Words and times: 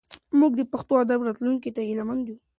موږ 0.39 0.51
د 0.57 0.61
پښتو 0.71 0.93
ادب 1.03 1.19
راتلونکي 1.27 1.69
ته 1.75 1.81
هیله 1.87 2.03
مند 2.07 2.21
یو. 2.27 2.37